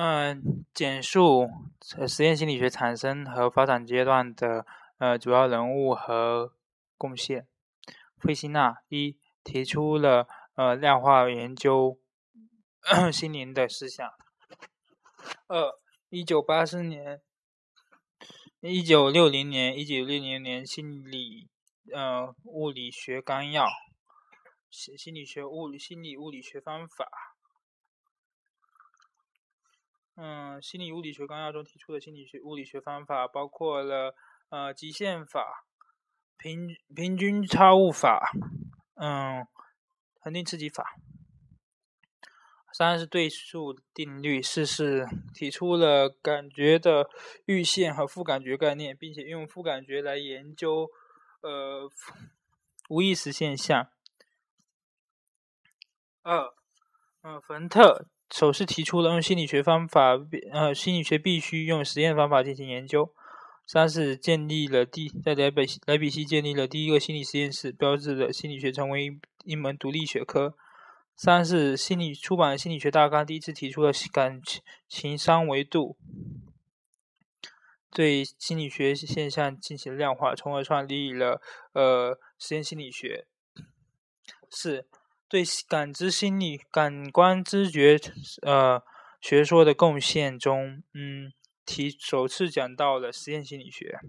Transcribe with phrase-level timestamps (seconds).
[0.00, 1.50] 嗯，简述
[2.06, 4.64] 实验心理学产生和发展阶段的
[4.98, 6.52] 呃主要人物和
[6.96, 7.48] 贡献。
[8.16, 11.98] 费希纳一提出了呃量化研究
[13.12, 14.08] 心灵的思想。
[15.48, 15.72] 二，
[16.10, 17.20] 一九八四年、
[18.60, 21.48] 一九六零年、一九六零年心理
[21.92, 23.66] 呃物理学纲要，
[24.70, 27.27] 心心理学物理心理物理学方法。
[30.20, 34.16] 嗯，心理物理学纲要中提出的心理学物理学方法包括了
[34.48, 35.64] 呃极限法、
[36.36, 38.32] 平平均差误法、
[38.96, 39.46] 嗯
[40.18, 40.96] 恒定刺激法。
[42.72, 47.08] 三是对数定律，四是提出了感觉的
[47.46, 50.90] 阈限和副感觉概念，并且用副感觉来研究
[51.42, 51.88] 呃
[52.88, 53.88] 无意识现象。
[56.22, 56.52] 二，
[57.22, 58.06] 嗯，冯特。
[58.30, 60.18] 首次提出了用心理学方法，
[60.52, 63.12] 呃，心理学必须用实验方法进行研究。
[63.66, 70.56] 三是建立了第在莱比莱比锡建立了第一个心理实验室，标志着心理学成为一门独立学科。
[71.16, 74.40] 三是心理出版心理学大纲第一次提出了感
[74.88, 75.96] 情商维度，
[77.90, 81.40] 对心理学现象进行量化，从而创立了
[81.72, 83.26] 呃实验心理学。
[84.50, 84.86] 四。
[85.28, 88.00] 对感知心理、感官知觉
[88.42, 88.82] 呃
[89.20, 91.32] 学说的贡献中，嗯，
[91.66, 94.00] 提首次讲到了实验心理学。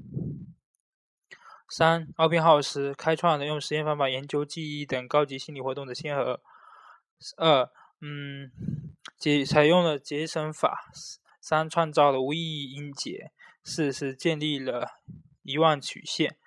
[1.67, 6.41] 三，奥宾浩斯开创了用实验方法研究记忆等高级心理活动的先河。
[7.35, 8.51] 二，嗯，
[9.17, 10.89] 节采用了节省法。
[11.41, 13.31] 三，创造了无意义音节。
[13.61, 14.99] 四是建立了
[15.43, 16.37] 遗忘曲线。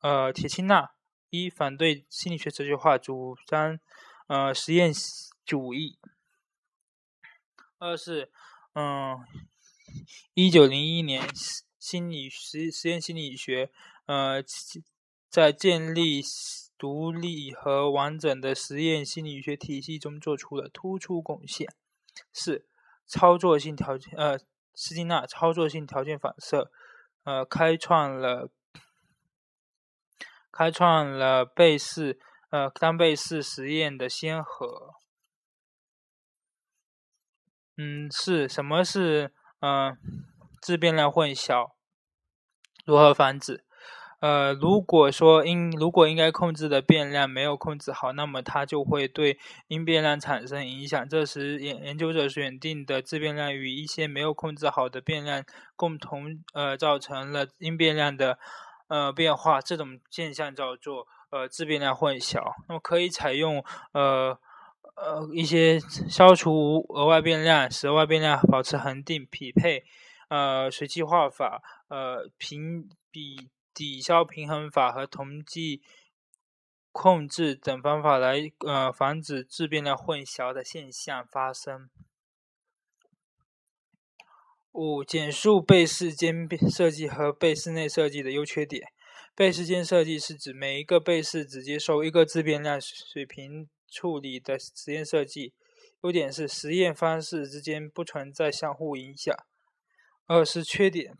[0.00, 0.92] 呃，铁钦纳。
[1.30, 3.78] 一反对心理学哲学化，主张
[4.26, 4.92] 呃实验
[5.44, 5.96] 主义。
[7.78, 8.32] 二是
[8.74, 9.16] 嗯，
[10.34, 11.22] 一九零一年
[11.78, 13.70] 心理实实验心理学
[14.06, 14.42] 呃
[15.28, 16.20] 在建立
[16.76, 21.72] 独立和完整的实验心理学体系中做出了突出贡献。
[22.32, 22.66] 四
[23.06, 24.36] 操作性条件呃
[24.74, 26.72] 斯金纳操作性条件反射
[27.22, 28.50] 呃开创了。
[30.52, 32.18] 开创了贝氏
[32.50, 34.94] 呃单倍氏实验的先河。
[37.76, 39.96] 嗯，是什么是嗯
[40.60, 41.70] 自变量混淆？
[42.84, 43.64] 如何防止？
[44.20, 49.38] 呃，如果说应如果应该控制的变量没有控制好，那么它就会对
[49.68, 51.08] 因变量产生影响。
[51.08, 55.42] 这时研研究者选定的自变量与一些没有控制好的变量
[55.74, 58.38] 共同呃造成了因变量的。
[58.90, 62.42] 呃，变化这种现象叫做呃自变量混淆。
[62.68, 64.36] 那么可以采用呃
[64.96, 69.84] 呃一些消除额外变量，使额外变量保持恒定、匹配
[70.28, 75.80] 呃随机化法、呃平比抵消平衡法和统计
[76.90, 81.88] 控制等方法来呃防止自变量混淆的现象发生。
[84.72, 88.92] 五、简述背试间设计和贝氏内设计的优缺点。
[89.34, 95.52] 背试间设计是指每一个背试只接受一个自变量水平处理的实验设计。
[96.02, 99.34] 优点是实验方式之间不存在相互影响。
[100.26, 101.18] 二是缺点，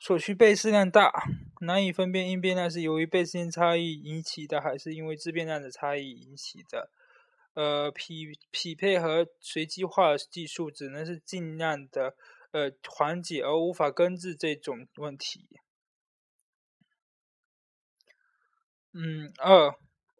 [0.00, 1.12] 所需背试量大，
[1.60, 6.90] 难以分辨因变量是由于贝氏间差异引起的，还是因为自变量的差异引起的。
[7.56, 12.14] 呃，匹匹配和随机化技术只能是尽量的
[12.50, 15.48] 呃缓解，而无法根治这种问题。
[18.92, 19.74] 嗯，二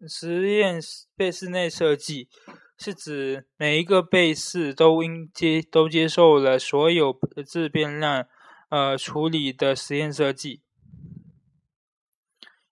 [0.09, 0.81] 实验
[1.15, 2.31] 贝氏内设计
[2.79, 7.13] 是指每一个被试都应接都接受了所有
[7.47, 8.27] 自变量
[8.71, 10.63] 呃处理的实验设计。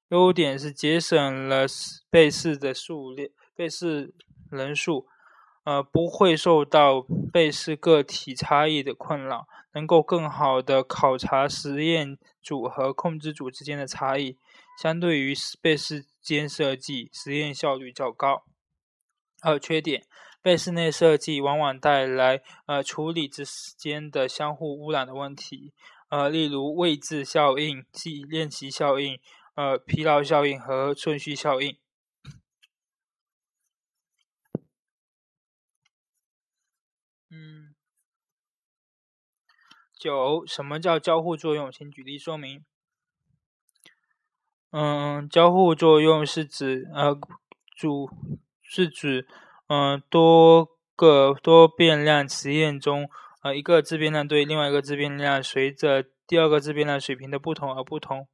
[0.09, 1.67] 优点是节省了
[2.09, 4.15] 被试的数量，被试。
[4.55, 5.07] 人数，
[5.65, 14.39] 呃，不会受到被试个体差异的困扰，能够更好的考察实验组和控制组之间的差异。
[14.81, 18.43] 相对于被试间设计，实验效率较高。
[19.43, 20.05] 二缺点，
[20.43, 23.45] 贝氏内设计往往带来呃处理之
[23.77, 25.73] 间的相互污染的问题，
[26.09, 29.19] 呃，例如位置效应、即练习效应、
[29.55, 31.77] 呃疲劳效应和顺序效应。
[40.05, 41.73] 九，什么叫交互作用？
[41.73, 42.63] 请举例说明。
[44.71, 47.19] 嗯，交互作用是指呃，
[47.75, 48.11] 主
[48.61, 49.27] 是指
[49.67, 53.09] 嗯多个多变量实验中，
[53.43, 58.29] 呃，一个自变量对另外一个自变量随着第二个自变量水平的不同而不同。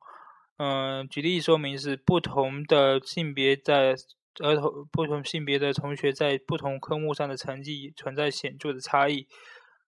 [0.56, 3.94] 嗯，举例说明是不同的性别在
[4.40, 9.28] 儿童不同性别的同学在不同科目上的成绩存在显著的差异。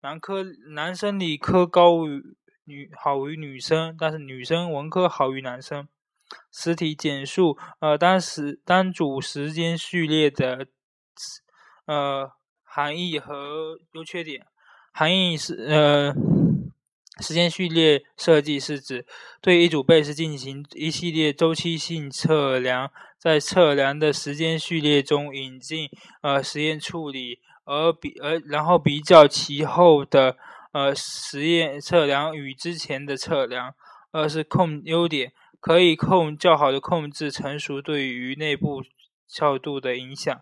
[0.02, 2.24] 男科男生理科高于
[2.66, 5.88] 女好于女生，但是女生文科好于男生。
[6.52, 10.68] 实题简述呃单时单组时间序列的
[11.86, 12.32] 呃
[12.64, 14.46] 含义和优缺点。
[14.92, 16.14] 含义是呃。
[17.20, 19.04] 时间序列设计是指
[19.42, 25.90] 对一组被试进行一系列周期性测量，在测量的时间序列中引进
[26.22, 30.38] 呃实验处理，而比而然后比较其后的
[30.72, 33.76] 呃实验测量与之前的测量。
[34.12, 38.82] 二是控优点，可以控较好的控制成熟对于内部
[39.28, 40.42] 效度的影响。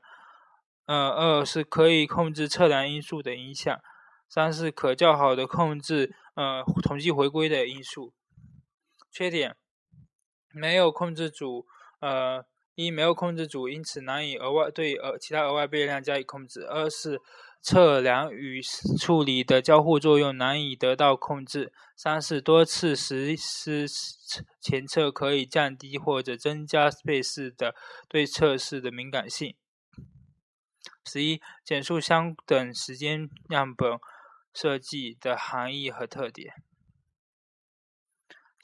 [0.85, 3.75] 呃，二是可以控制测量因素的影响。
[4.29, 6.15] 三是可较好的控制。
[6.35, 8.13] 呃，统计回归的因素。
[9.11, 9.55] 缺点：
[10.53, 11.65] 没有控制组。
[11.99, 12.45] 呃，
[12.75, 16.61] 一没有控制组，因此难以额外对呃其他额外变量加以控制。
[16.61, 17.19] 二是
[17.61, 18.61] 测量与
[18.99, 21.73] 处理的交互作用难以得到控制。
[21.95, 23.87] 三是多次实施
[24.61, 27.73] 前测可以降低或者增加被试的
[28.07, 29.55] 对测试的敏感性。
[31.05, 33.97] 十一，简述相等时间样本。
[34.57, 36.53] 设计的含义和特点。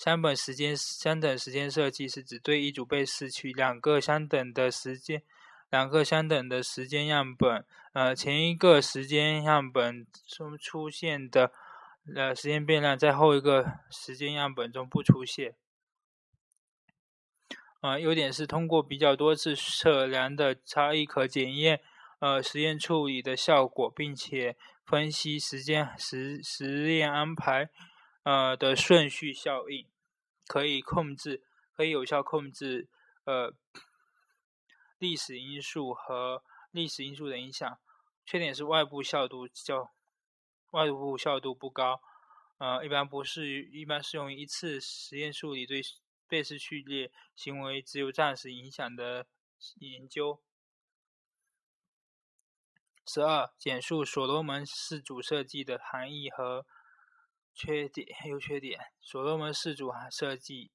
[0.04, 5.22] 相等时间相等时间设计是指对一组被试取两个相等的时间，
[5.70, 7.64] 两个相等的时间样本，
[7.94, 11.52] 呃，前一个时间样本中出现的
[12.16, 15.54] 呃时间变量在后一个时间样本中不出现。
[17.82, 21.80] 呃，优点是通过比较多次测量的差异可检验
[22.18, 24.58] 呃实验处理的效果，并且。
[24.84, 27.70] 分析时间实实验安排，
[28.24, 29.88] 呃的顺序效应，
[30.52, 32.90] 可以控制，可以有效控制
[33.24, 33.54] 呃
[34.98, 37.80] 历史因素和历史因素的影响。
[38.26, 39.94] 缺点是外部效度较
[40.72, 42.02] 外部效度不高，
[42.58, 45.82] 呃一般不适于一般适用于一次实验处理对
[46.28, 49.28] 贝氏序列行为只有暂时影响的
[49.80, 50.42] 研究。
[53.08, 56.66] 十二，简述所罗门氏组设计的含义和
[57.54, 58.80] 缺点、优缺点。
[59.00, 60.72] 所罗门氏组设计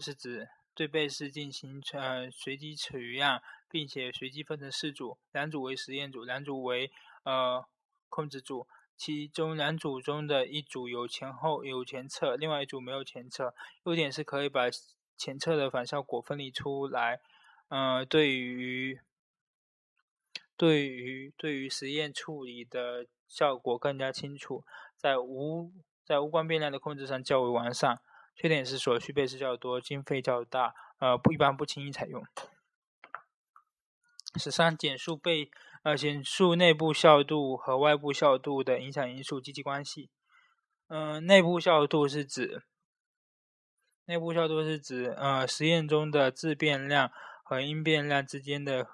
[0.00, 6.90] 是指对被试进行呃随机取样，并且随机分成四组，两组为实验组，两组为
[7.24, 7.64] 呃
[8.08, 8.66] 控制组。
[8.96, 13.54] 其中两组中的一组有前后有前测，另外一组没有前测。
[13.84, 14.70] 优点是可以把
[15.16, 17.20] 前测的反效果分离出来，
[17.68, 19.00] 呃，对于。
[20.54, 24.64] 对于对于实验处理的效果更加清楚，
[24.96, 25.72] 在无
[26.04, 28.00] 在无关变量的控制上较为完善。
[28.34, 32.24] 缺点是所需被试较多，经费较大，呃不一般不轻易采用。
[34.36, 35.50] 十三，简述被
[35.82, 40.10] 呃简述内部效度和外部效度的影响因素及其关系。
[40.88, 42.62] 嗯，内部效度是指
[44.06, 47.12] 内部效度是指呃实验中的自变量
[47.44, 48.88] 和因变量之间的。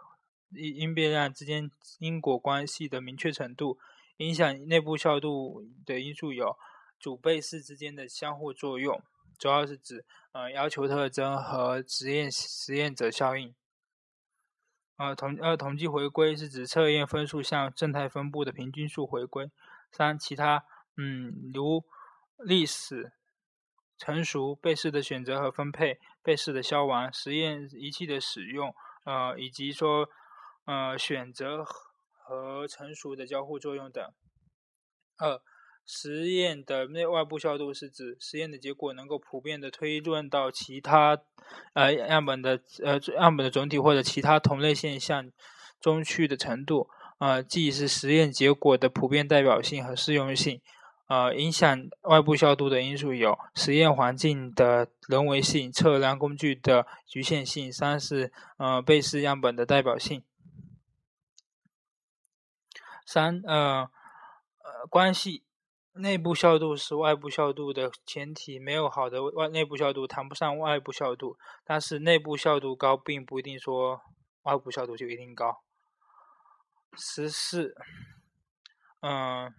[0.51, 3.79] 因因变量之间因果关系的明确程度，
[4.17, 6.57] 影响内部效度的因素有
[6.99, 9.03] 主被试之间的相互作用，
[9.39, 13.55] 主要是指呃要求特征和实验实验者效应。
[14.97, 19.51] 呃统呃统计回归是指测验分数向正态分布的平均数回归。
[19.91, 20.65] 三其他
[20.97, 21.85] 嗯如
[22.39, 23.13] 历史
[23.97, 28.75] 成熟被试的选择和分配，被试的消亡，实验仪器的使用，
[29.05, 30.09] 呃以及说。
[30.71, 34.05] 呃，选择和成熟的交互作用等。
[35.17, 35.41] 二、
[35.91, 41.19] 实验的内外部效度是指实验的结果能够普遍的推论到其他
[41.73, 45.33] 呃样本的呃样本的总体或者其他同类现象
[45.81, 46.91] 中去的程度。
[47.19, 50.61] 呃，即是实验结果的普遍代表性和适用性。
[51.07, 57.73] 呃，影响外部效度的因素有实验环境的人为性、测量工具的局限性。
[57.73, 60.23] 三是呃被试样本的代表性。
[63.07, 63.89] 三呃
[64.63, 65.43] 呃关系，
[65.99, 71.37] 内部效度是外部效度的前提，没有好的外内部效度，谈不上外部效度。
[71.65, 74.01] 但是内部效度高，并不一定说
[74.43, 75.63] 外部效度就一定高。
[76.97, 77.75] 十四，
[79.01, 79.53] 嗯，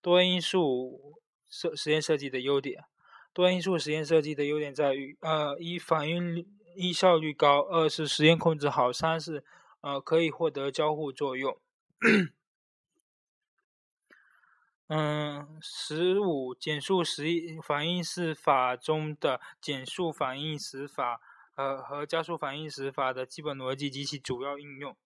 [0.00, 2.84] 多因素设实验设计的优点，
[3.32, 9.44] 多因素实验设计的优点在于，呃，一反应一效率高，二是实验控制好，三是
[9.80, 11.58] 呃可以获得交互作用。
[14.88, 17.24] 嗯，十五减数时
[17.62, 21.20] 反应式法中的减数反应时法
[21.54, 24.96] 和和加速反应时法的基本逻辑及其主要应用。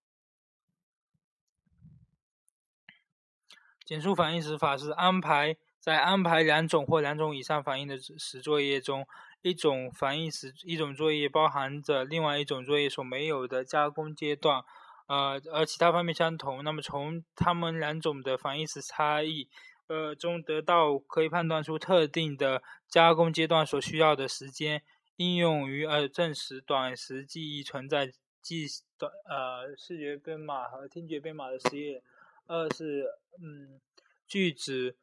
[3.85, 9.05] 减数反应时法是安排在安排两种或两种以上反应的时作业中，
[9.43, 14.63] 一种反应时一种作业包含着另外一种作业所没有的加工阶段，
[15.09, 16.63] 呃，而其他方面相同。
[16.63, 19.49] 那么从它们两种的反应时差异，
[19.93, 24.83] 呃中得到可以判断出特定的加工阶段所需要的时间。
[25.17, 32.03] 应用于呃证实短时记忆存在记短呃视觉编码和听觉编码的实验。
[32.47, 33.05] 二是
[33.41, 33.79] 嗯
[34.27, 34.97] 句子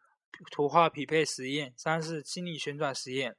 [0.52, 3.38] 图画匹配实验，三是心理旋转实验。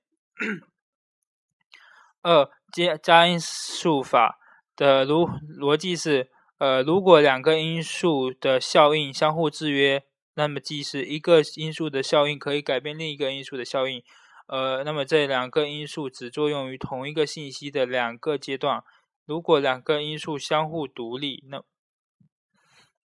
[2.23, 4.39] 二加加因数法
[4.77, 5.29] 的逻
[5.59, 14.03] 逻辑是，呃，如果两个因素的效应相互制约，那么即是一个因素的效应可以改变另一个因素的效应。
[14.47, 18.83] 呃，那么这两个因素只作用于同一个信息的两个阶段。
[19.27, 21.63] 如果两个因素相互独立，那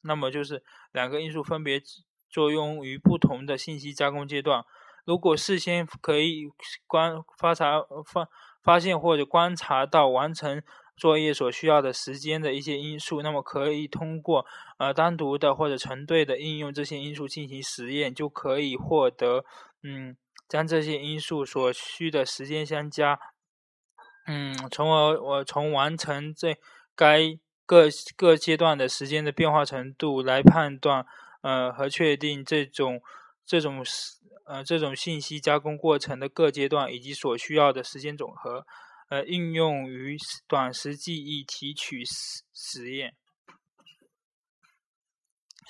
[0.00, 0.62] 那么就是
[0.92, 1.82] 两个因素分别
[2.30, 4.64] 作用于不同的信息加工阶段。
[5.04, 6.44] 如果事先可以
[6.86, 8.26] 观发查发
[8.62, 10.62] 发现或者观察到完成
[10.96, 14.46] 作业所需要的时间的一些因素，那么可以通过
[14.78, 19.44] 呃单独的或者成对的应用这些因素进行实验，就可以获得
[19.82, 20.16] 嗯
[20.48, 23.18] 将这些因素所需的时间相加，
[24.26, 26.56] 嗯，从而我从完成这
[26.94, 27.38] 该。
[27.66, 31.06] 各各阶段的时间的变化程度来判断，
[31.40, 33.00] 呃，和确定这种
[33.46, 33.82] 这种
[34.44, 38.66] 呃这种信息加工过程的各阶段以及所需要的时间总和，
[39.14, 40.16] 呃，应用于
[40.49, 43.14] 短时记忆提取实实验。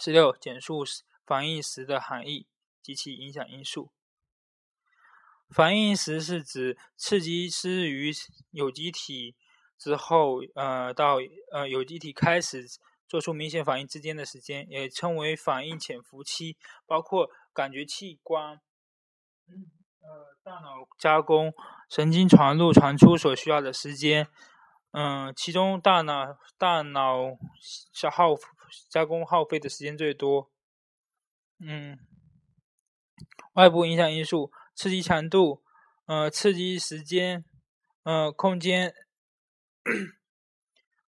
[0.01, 0.83] 十六，简述
[1.27, 2.47] 反应时的含义
[2.81, 3.93] 及其影响因素。
[5.51, 8.11] 反应时是指刺激施于
[8.51, 9.37] 有机体。
[9.77, 11.19] 之后，呃，到
[11.53, 12.65] 呃有机体开始
[13.07, 18.59] 做出明显反应之间的时间，也称为反应潜伏期，包括感觉器官、
[20.04, 21.52] 呃大脑加工、
[21.88, 24.28] 神经传入传出所需要的时间。
[24.92, 27.37] 嗯，其中大脑大脑
[27.92, 28.37] 消耗
[28.88, 30.50] 加工耗费的时间最多。
[31.58, 31.99] 嗯，
[33.54, 35.64] 外部影响因素：刺激强度、
[36.06, 37.44] 呃刺激时间、
[38.04, 38.94] 呃空间。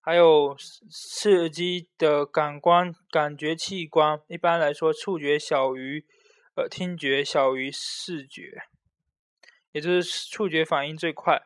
[0.00, 0.56] 还有
[0.88, 6.06] 刺激的感官感觉器官，一般来说，触觉小于
[6.54, 8.62] 呃听觉，小于视觉，
[9.76, 11.42] 也就是触觉反应最快。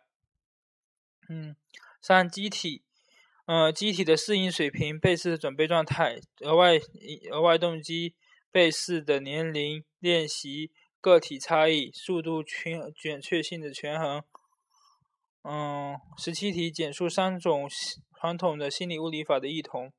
[1.28, 1.56] 嗯，
[2.00, 2.84] 三机体，
[3.44, 6.78] 呃，机体的适应水平、被试的准备状态、额外
[7.32, 8.14] 额外动机、
[8.52, 10.70] 被试的年龄、练习、
[11.00, 14.22] 个体差异、速度均准确性的权衡。
[15.42, 17.68] 嗯，十七题简述三种
[18.14, 19.92] 传统的心理物理法的异同，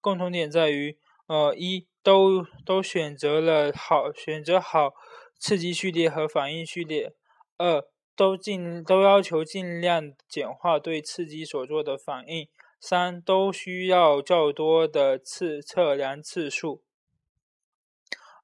[0.00, 4.94] 共同点在于，呃，一都都选择了好选择好
[5.38, 7.10] 刺激序列和反应序列；
[7.56, 7.84] 二
[8.16, 12.46] 都尽都要求尽量简化对刺激所做的反应；
[12.80, 16.82] 三都需要较多的次测量次数。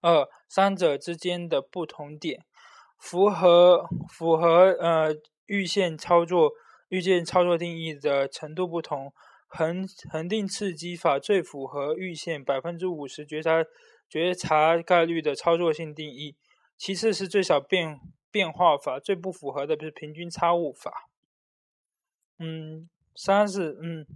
[0.00, 2.44] 二三者之间的不同点，
[2.98, 5.16] 符合符合呃。
[5.50, 6.52] 预线操作
[6.90, 9.12] 预见操作定义的程度不同，
[9.48, 13.64] 恒恒定刺激法最符合预线百分之五十觉察
[14.08, 16.36] 觉察概率的操作性定义，
[16.78, 17.98] 其次是最小变
[18.30, 21.08] 变化法，最不符合的是平均差误法。
[22.38, 24.06] 嗯，三是嗯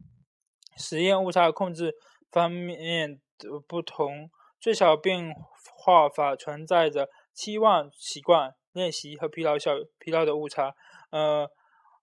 [0.76, 1.94] 实验误差控制
[2.30, 4.30] 方面的不同，
[4.60, 5.34] 最小变
[5.76, 10.74] 化法存在着期望习惯练习和疲劳效疲劳的误差。
[11.10, 11.50] 呃，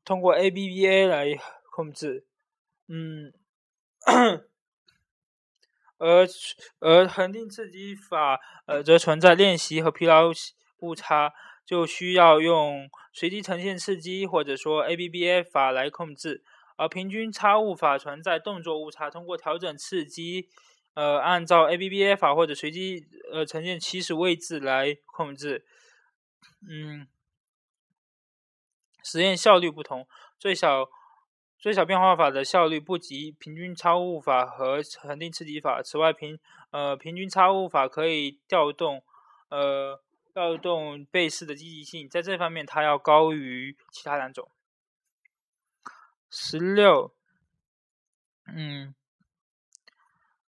[0.06, 1.38] 通过 ABBA 来
[1.72, 2.26] 控制，
[2.88, 3.34] 嗯，
[5.98, 6.28] 而
[6.80, 10.32] 而恒定刺激法呃则存在练习和疲劳
[10.80, 11.34] 误差，
[11.66, 16.44] 就需要用随机呈现刺激或者说 ABBA 法来控制，
[16.78, 20.50] 而平均差误法存在动作误差，通过调整刺激，
[20.94, 25.66] 呃，按照 ABBA 法或者随机呃呈现起始位置来控制，
[26.70, 27.08] 嗯。
[29.04, 30.88] 实验效率不同，最小
[31.58, 35.82] 最小变化法的效率不及平均差误法和恒定刺激法。
[35.82, 36.38] 此外，平
[36.70, 39.02] 呃平均差误法可以调动
[39.50, 40.00] 呃
[40.34, 44.50] 调动被试的积极性，在这方面它要高于其他两种。
[46.30, 47.14] 十六，
[48.48, 48.96] 嗯，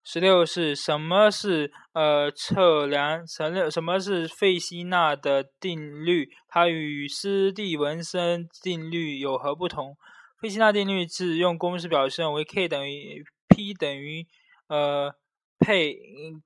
[0.05, 6.31] 十六是什么是呃测量什么什么是费希纳的定律？
[6.47, 9.97] 它与斯蒂文森定律有何不同？
[10.41, 14.27] 费希纳定律是用公式表示为 k 等于 p 等于
[14.69, 15.15] 呃
[15.59, 15.99] 配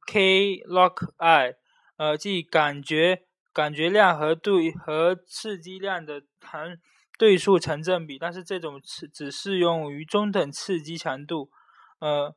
[0.07, 1.55] k log i，
[1.97, 3.26] 呃即感觉
[3.57, 6.79] 感觉量和对和刺激量的含
[7.17, 11.51] 对数成正比，但是这种只只适用于中等刺激强度，
[12.01, 12.37] 呃。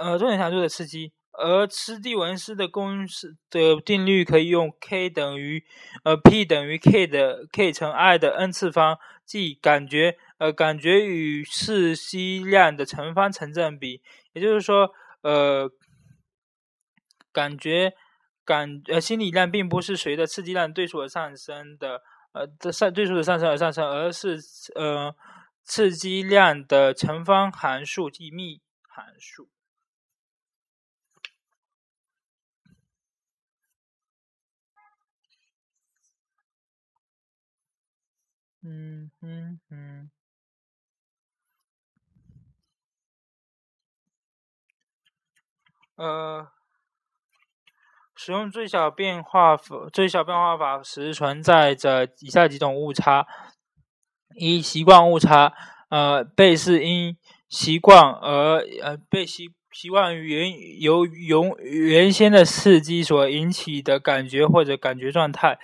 [0.00, 5.64] 呃，中等强度的刺激，而斯蒂文斯的公式的定律可以用 k 等于
[6.04, 14.00] 呃 p 等于 k 的 k 乘 i 的 n 次方，即感觉呃感觉与刺激量的乘方成正比。
[14.34, 15.68] 也就是说，呃，
[17.32, 17.94] 感觉
[18.48, 22.00] 感呃心理量并不是随着刺激量对数而上升的，
[22.32, 24.38] 呃的上对数的上升而上升，而是
[24.74, 25.14] 呃
[25.64, 29.50] 刺激量的乘方函数即幂函数。
[38.62, 40.10] 嗯嗯嗯，
[45.96, 46.48] 呃，
[48.20, 53.24] 使用最小变化法，最小变化法时存在着以下几种误差：
[54.34, 55.52] 一、习惯误差，
[55.88, 57.16] 呃，被试因
[57.48, 65.56] 习惯而呃被习习惯于原由由原先的刺激所引起的感觉或者感觉状态。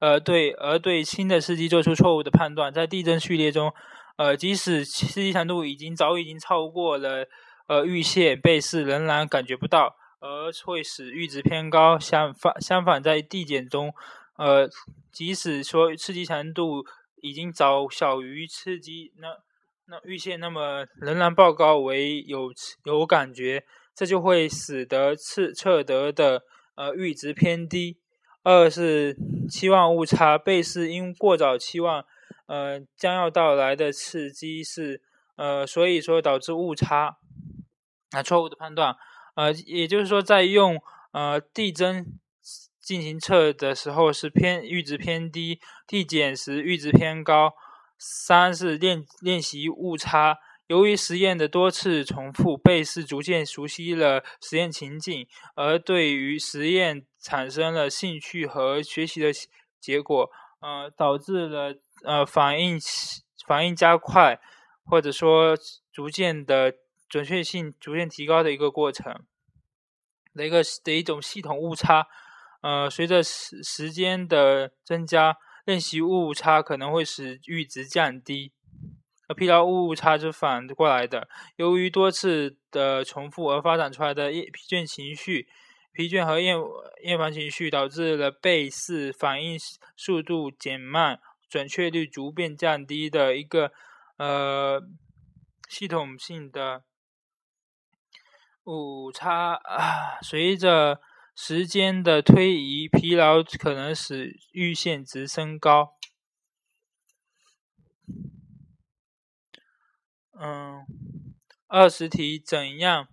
[0.00, 3.72] 呃，对，而对新的刺激做出错误的判断，在地震序列中，
[4.16, 7.28] 呃，即使刺激强度已经早已经超过了
[7.68, 11.98] 呃阈限，被试仍然感觉不到，而会使阈值偏高。
[11.98, 13.92] 相反，相反，在递减中，
[14.36, 14.68] 呃，
[15.10, 16.84] 即使说刺激强度
[17.22, 19.28] 已经早小于刺激那
[19.86, 22.52] 那阈限，那么仍然报告为有
[22.84, 26.42] 有感觉，这就会使得测测得的
[26.76, 27.98] 呃阈值偏低。
[28.42, 29.14] 二是
[29.50, 32.02] 期望误差，被试因过早期望，
[32.46, 35.02] 呃，将要到来的刺激是，
[35.36, 37.18] 呃，所以说导致误差，
[38.12, 38.96] 啊，错误的判断，
[39.40, 42.04] 呃，也就是说，在用呃递增
[42.78, 47.54] 进行测的时候是偏阈值偏低，递减时阈值偏高。
[47.98, 50.36] 三是练练习误差。
[50.66, 59.32] 由于实验的多次重复，被试逐渐熟悉了实验情境，而对于实验产生了兴趣和学习的
[59.80, 61.74] 结果，呃，导致了
[62.04, 62.78] 呃反应
[63.46, 64.38] 反应加快，
[64.84, 65.56] 或者说
[65.90, 66.74] 逐渐的
[67.08, 69.24] 准确性逐渐提高的一个过程
[70.34, 72.06] 的一个的一种系统误差。
[72.62, 78.52] 呃，随着时时间的增加，练习误差可能会使阈值降低。
[79.28, 85.48] 而疲劳误差是反过来的，由于多次的重复而发展出来的厌疲倦情绪、
[85.92, 86.56] 疲倦和厌
[87.04, 89.56] 厌烦情绪，导致了被试反应
[89.96, 93.72] 速度减慢、准确率逐渐降低的一个
[94.18, 94.82] 呃
[95.68, 96.82] 系统性的
[98.70, 100.20] 误差啊。
[100.22, 101.00] 随着
[101.34, 105.94] 时间的推移，疲劳可能使阈限值升高。
[110.32, 110.86] 嗯，
[111.66, 113.08] 二十题怎样？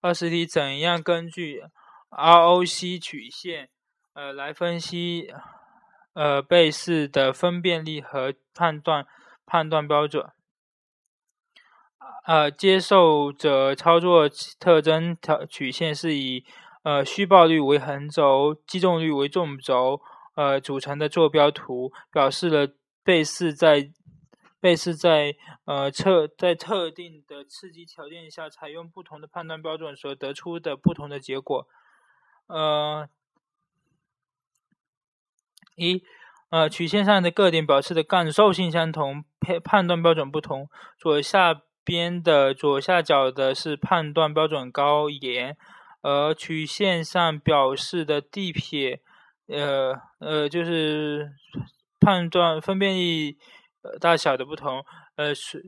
[0.00, 1.62] 二十题怎样根据
[2.10, 3.70] ROC 曲线，
[4.12, 5.32] 呃，来分析
[6.12, 9.06] 呃被试的分辨率和判断
[9.46, 10.30] 判断标准？
[12.26, 16.44] 呃，接受者操作特征条曲线是以
[16.82, 20.00] 呃虚报率为横轴，击中率为纵轴，
[20.34, 23.90] 呃组成的坐标图，表示了被试在。
[24.60, 25.36] 被试在
[25.66, 31.68] 呃特在特定的刺激条件下，采用不同的判断标准所得出的不同的结果。
[32.46, 33.06] 呃，
[35.76, 36.02] 一
[36.48, 40.70] 呃曲线上的各点表示的感受性相同，判判断标准不同。
[40.96, 45.56] 左下边的左下角的是判断标准高严，
[46.02, 49.00] 而曲线上表示的地撇，
[49.46, 51.32] 呃呃就是
[52.00, 53.36] 判断分辨率。
[54.00, 54.82] 大小的不同，
[55.16, 55.62] 呃是，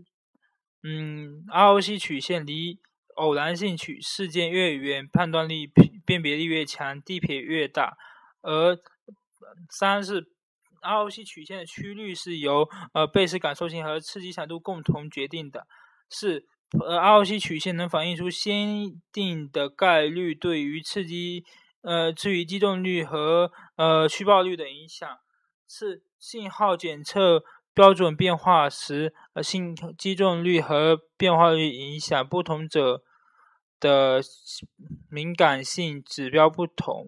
[0.83, 2.79] 嗯，ROC 曲线离
[3.17, 5.71] 偶然性曲事件越远，判断力
[6.03, 7.99] 辨别力越强，地撇越大。
[8.41, 8.79] 而
[9.69, 10.31] 三是
[10.81, 15.67] ROC 曲线的曲率是由呃被试感受性和刺激强度共同决定的。
[16.09, 16.45] 四，
[16.81, 21.45] 呃，ROC 曲线能反映出先定的概率对于刺激
[21.83, 25.09] 呃至于击中率和呃虚报率的影响。
[25.67, 27.45] 四，信号检测。
[27.77, 33.03] 标准变化时，呃，信击中率和变化率影响不同者
[33.79, 34.23] 的
[35.11, 37.07] 敏感性指标不同。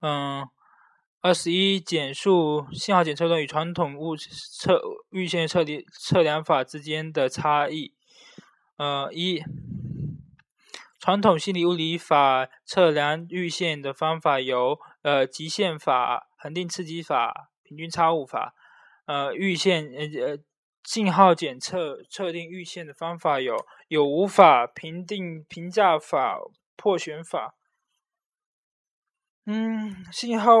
[0.00, 0.48] 嗯，
[1.24, 7.94] 二十一简述信号检测论与传统物测预线测量测量法之间的差异。
[8.76, 9.40] 呃，一。
[10.98, 18.56] 传统心理物理法测量阈限的方法有：呃，极限法、恒定刺激法、平均差误法。
[19.06, 20.38] 呃，阈限呃呃，
[20.82, 26.40] 信号检测测定阈限的方法有：有无法、评定评价法、
[26.76, 27.54] 破旋法。
[29.44, 30.54] 嗯，信号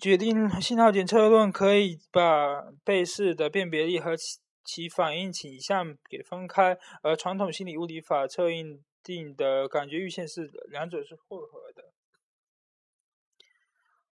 [0.00, 8.82] 决定信号检测论可以把被试的辨别力和其其反应倾向给分开，而传统心理物理法测应。
[9.00, 11.94] 定的感觉阈限是两者是混合的。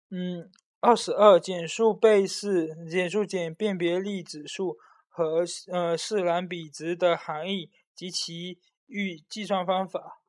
[0.08, 10.22] 嗯，二十二简述贝氏简述简辨别力指数和呃释兰比值的含义及其预计算方法。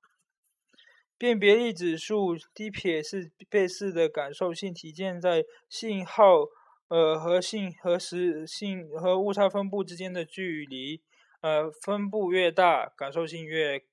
[1.18, 6.46] 辨别力指数低撇是贝氏的感受性，体现在信号
[6.88, 11.02] 呃和信和实信和误差分布之间的距离，
[11.42, 13.84] 呃分布越大，感受性越。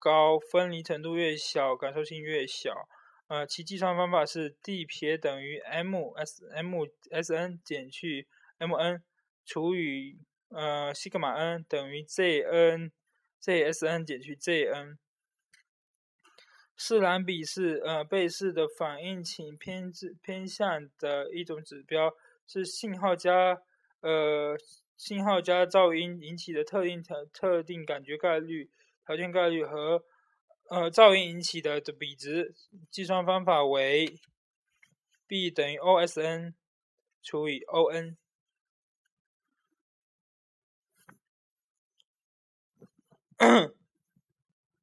[0.00, 2.88] 高分离程度越小，感受性越小。
[3.26, 9.02] 呃，其计算方法是 d 撇等于 m s m s n 减去 m n
[9.44, 10.16] 除以
[10.50, 12.92] 呃西格玛 n 等于 z n
[13.40, 14.96] z s n 减去 z n。
[16.80, 22.14] 释兰比是呃贝氏的反应倾偏置偏向的一种指标，
[22.46, 23.60] 是信号加
[24.00, 24.56] 呃
[24.96, 28.70] 信号加噪音引起的特定特特定感觉概率。
[29.04, 30.04] 条件概率和
[30.68, 32.54] 呃噪音引起的的比值，
[32.90, 34.20] 计算方法为
[35.26, 36.54] b 等于 OSN
[37.22, 38.16] 除以 ON。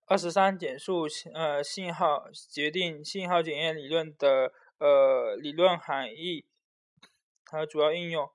[0.07, 6.45] 二十三简述呃信号决定信号检验理论的呃理论含义
[7.45, 8.29] 和主要应用。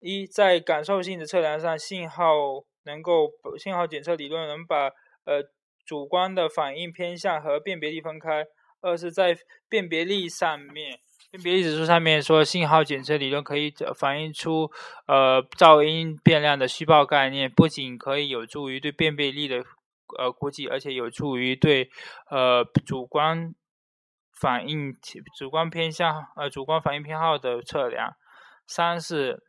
[0.00, 4.88] 一在感受性的测量上，信号能够信号检测理论能把
[5.24, 5.44] 呃，
[5.84, 8.44] 主观的反应偏向和辨别力分开。
[8.80, 10.98] 二是在辨别力上面，
[11.30, 14.68] 辨别力指数上面说，信号检测理论可以反映出
[15.06, 19.62] 呃噪音变量的虚报概念，不仅可以有助于对辨别力的
[20.18, 21.90] 呃估计，而且有助于对
[22.30, 23.54] 呃主观
[24.30, 24.96] 反应
[25.36, 28.16] 主观偏向呃主观反应偏好的测量。
[28.66, 29.42] 三是。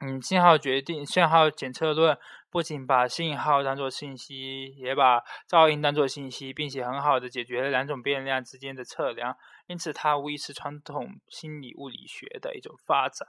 [0.00, 2.16] 嗯，信号决定信号检测论
[2.50, 9.36] 不仅把信号当作信息，也把噪音当作信息，并且很好的解决了两种变量之间的测量，
[9.66, 13.26] 因此它无疑是传统心理物理学的一种发展。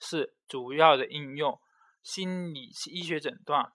[0.00, 1.60] 四主要的应用：
[2.02, 3.72] 心理医学诊断、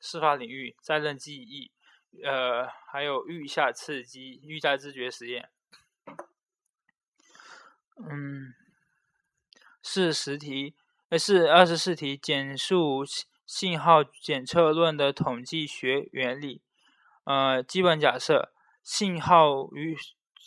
[0.00, 1.70] 司法领域、在任记忆，
[2.24, 5.50] 呃，还有预下刺激、预在知觉实验。
[7.96, 8.54] 嗯，
[9.82, 10.76] 是十题。
[11.10, 13.02] 呃是二十四题，简述
[13.46, 16.60] 信号检测论的统计学原理。
[17.24, 19.96] 呃，基本假设：信号与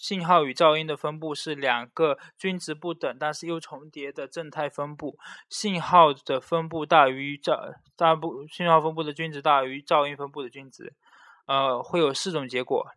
[0.01, 5.17] 信号与噪音的分布是两个均值不等，但是又重叠的正态分布。
[5.47, 10.93] 信号的分布大于噪大部信号分布的均值大于噪音分布的均值，
[11.45, 12.87] 呃，会有四种结果。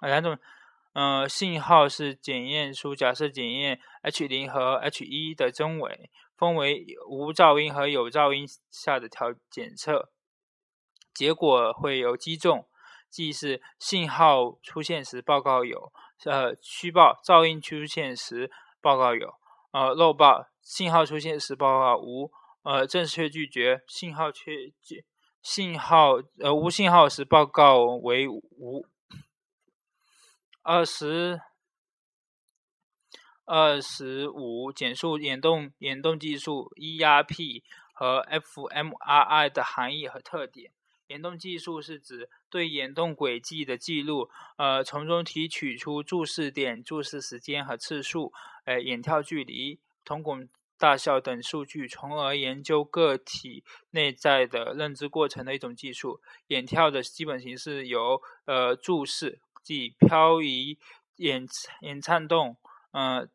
[0.00, 0.38] 啊，两种。
[0.92, 6.10] 呃，信号是检验出假设检验 H 零和 H 一的真伪。
[6.36, 10.08] 分为无噪音和有噪音下的调检测，
[11.12, 12.66] 结果会有击中，
[13.10, 15.92] 即是信号出现时报告有，
[16.24, 19.34] 呃虚报；噪音出现时报告有，
[19.72, 22.30] 呃漏报；信号出现时报告无，
[22.62, 24.72] 呃正确拒绝；信号缺
[25.42, 28.86] 信号呃无信号时报告为无。
[30.62, 31.40] 二十。
[33.52, 40.70] 二十五，简述眼动眼动技术 ERP 和 fMRI 的含义和特点。
[41.10, 48.32] 眼动技术是指对眼动轨迹的记录，呃，从中提取出注视点、注视时间和次数，
[48.64, 56.20] 呃，眼跳距离、瞳孔大小等数据，从而研究个体内在的认知过程的一种技术。
[56.46, 60.78] 眼跳的基本形式由呃注视，即漂移、
[61.16, 61.44] 眼
[61.80, 62.56] 眼颤动，
[62.92, 63.28] 呃。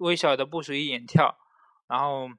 [0.00, 1.36] 微小的不属于眼跳，
[1.88, 2.30] 然后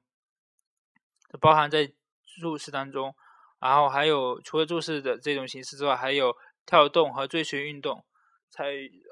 [1.42, 1.92] 包含在
[2.40, 3.14] 注视当中，
[3.60, 8.04] 然后还有除了注视的这种形式之外，还有跳动和追随运动。
[8.52, 8.66] 采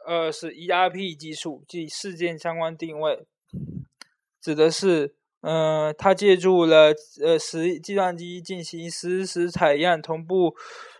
[0.08, 3.28] 呃是 ERP 技术，即事件相关定位，
[4.42, 10.56] 指的是嗯，它借助了呃实计算机进行实时采样，同步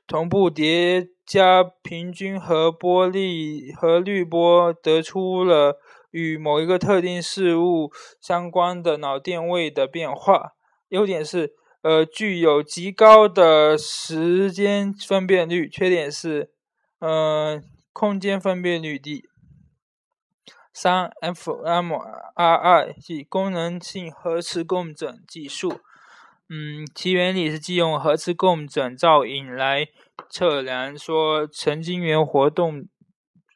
[0.06, 5.80] 同步叠加平均和波粒和滤波，得出了
[6.12, 10.54] 与某一个特定事物相关的脑电位的变化。
[10.90, 11.56] 优点是
[11.88, 16.52] 呃具有极高的时间分辨率，缺点是
[17.00, 17.64] 嗯。
[18.00, 19.28] 空间分辨率低。
[20.72, 25.80] 三 fMRI 即功能性核磁共振技术，
[26.48, 29.88] 嗯，其原理是借用核磁共振造影来
[30.30, 32.86] 测量说神经元活动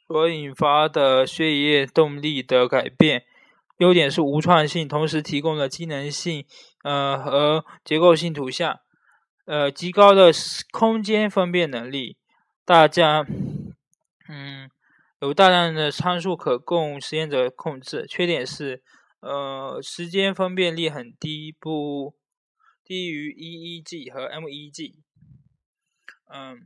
[0.08, 3.26] 所引发的血液动力的改变。
[3.78, 6.46] 优点是无创性，同时提供了机能性
[6.84, 8.80] 呃和结构性图像，
[9.46, 10.32] 呃极高的
[10.72, 12.17] 空间分辨能力。
[12.65, 13.26] 大家。
[14.30, 14.72] 嗯，
[15.20, 18.06] 有大量的参数可供实验者控制。
[18.08, 18.82] 缺点是，
[19.20, 22.15] 呃，时间分辨率很低，不
[22.86, 24.94] 低于 EEG 和 MEG。
[26.28, 26.62] 嗯，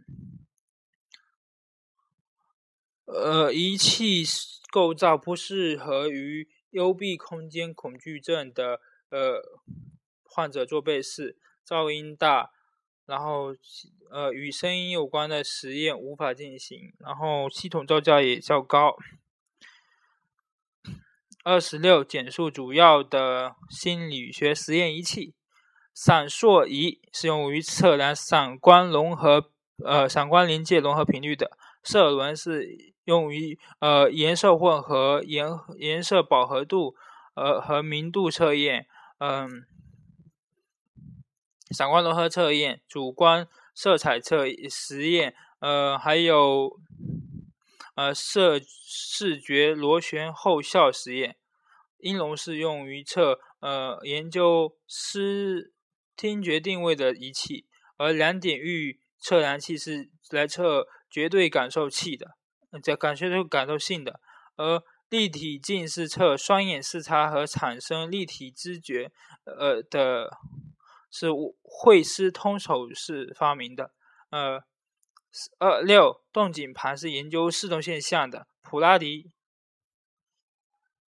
[3.06, 4.23] 呃，仪器
[4.71, 9.41] 构造不适合于幽闭空间恐惧症的呃
[10.36, 12.52] 患者做背试，噪音大。
[13.06, 13.56] 然后，
[14.10, 16.91] 呃，与声音有关的实验无法进行。
[17.00, 18.95] 然后，系统造价也较高。
[21.43, 25.36] 二十六，简述主要的心理学实验仪器。
[25.93, 29.52] 闪烁仪是用于测量闪光融合，
[29.86, 31.52] 呃，闪光临界融合频率的。
[31.84, 36.95] 色轮是用于呃颜色混合、颜颜色饱和度，
[37.36, 38.88] 呃和明度测验。
[39.19, 39.67] 嗯。
[41.71, 46.80] 闪光融合测验、主观色彩测实验，呃，还有
[47.95, 51.36] 呃视视觉螺旋后效实验。
[51.97, 55.73] 音容是用于测呃研究失
[56.15, 57.65] 听觉定位的仪器，
[57.97, 62.36] 而两点域测量器是来测绝对感受器的，
[62.84, 64.19] 这感觉感受性的。
[64.56, 69.12] 而立体镜是测双眼视差和产生立体知觉，
[69.45, 70.38] 呃的。
[71.17, 71.28] 是
[71.63, 73.93] 惠斯通手是发明的。
[74.32, 74.62] 呃，
[75.60, 79.32] 二六动景盘是研究视动现象的，普拉迪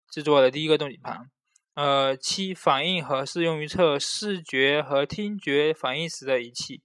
[0.10, 1.30] 制作的第一个动景盘。
[1.76, 6.82] 呃，七反应盒是用于测视觉和听觉反应时的仪器。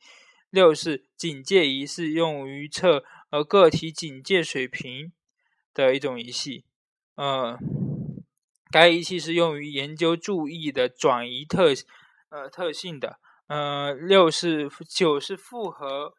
[0.50, 5.10] 六是警戒仪是用于测呃个体警戒水平
[5.72, 6.66] 的一种仪器。
[7.14, 7.58] 呃，
[8.70, 11.86] 该仪器是用于研究注意的转移特性。
[12.28, 16.12] 呃，特性的，呃，六是九是复合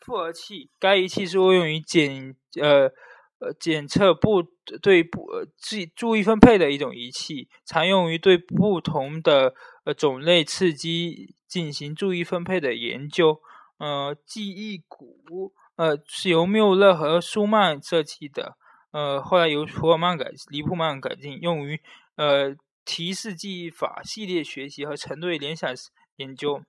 [0.00, 2.90] 复合器，该仪器是用于检呃
[3.38, 4.42] 呃检测不
[4.82, 13.40] 对不注注意分配的一种仪器，常用于对不同的呃种类刺激进行注意分配的研究。
[13.78, 18.56] 呃，记忆鼓，呃，是由缪勒和舒曼设计的，
[18.90, 21.80] 呃，后来由普尔曼改黎普曼改进，用于
[22.16, 22.56] 呃。
[22.84, 25.72] 提示记忆法、系列学习和成对联想
[26.16, 26.62] 研究。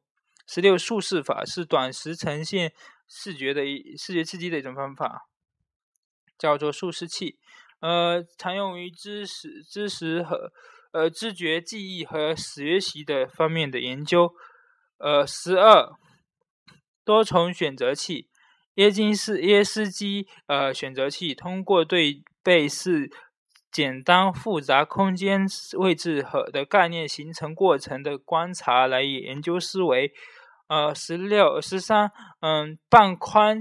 [0.45, 2.73] 十六竖式法是短时呈现
[3.07, 5.21] 视觉的一视觉刺激的一种方法，
[6.37, 7.37] 叫做竖视器。
[7.79, 10.51] 呃，常用于知识、知识和
[10.91, 14.33] 呃知觉、记忆和学习的方面的研究。
[14.97, 15.93] 呃，十二
[17.03, 18.29] 多重选择器，
[18.75, 23.09] 耶金斯耶斯基呃选择器，通过对被试。
[23.73, 30.13] 简单复杂空间位置和的概念形成过程的观察来研究思维。
[30.67, 33.59] 呃，十六十三，嗯，半宽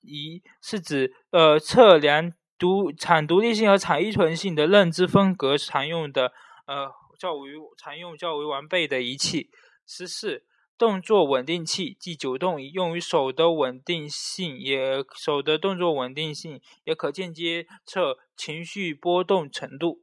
[0.00, 6.32] 仪是指呃测量独产独立性和产依存性的认知风格常用的
[6.66, 9.50] 呃较为常用较为完备的仪器。
[9.86, 10.44] 十四。
[10.80, 20.00] 动作稳定器即九动仪，用于手的稳定性，也手的动作稳定性，也可间接测情绪波动程度。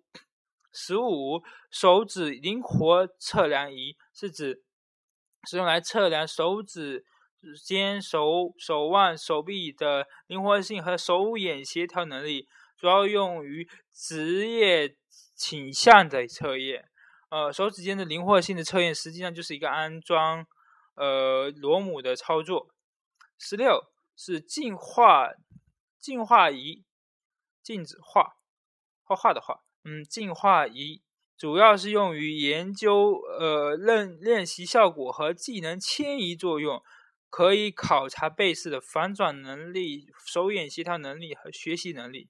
[0.71, 4.61] 十五，手指灵活测量仪是指
[5.49, 7.03] 是用来测量手指
[7.65, 14.95] 间、手手腕、手臂的灵活性和手眼协调能力，主要用于职业
[15.35, 16.85] 倾向的测验。
[17.31, 20.45] 呃，手指间的灵活性的测验实际上就是一个安装。
[20.97, 22.69] 呃，螺母的操作。
[23.39, 25.29] 十六是净化
[25.99, 26.83] 净化仪，
[27.63, 28.38] 静止画
[29.03, 29.62] 画画的画。
[29.83, 31.01] 嗯，净化仪
[31.38, 36.81] 主要是用于研究呃练练习效果和技能迁移作用，
[37.29, 42.29] 可以考察背试的反转能力、手眼协调能力和学习能力。